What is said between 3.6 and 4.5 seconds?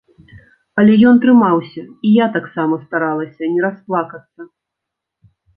расплакацца.